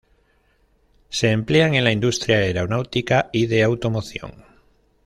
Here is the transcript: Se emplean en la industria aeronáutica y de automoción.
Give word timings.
Se 1.09 1.29
emplean 1.29 1.75
en 1.75 1.83
la 1.83 1.91
industria 1.91 2.37
aeronáutica 2.37 3.29
y 3.31 3.45
de 3.45 3.61
automoción. 3.61 4.45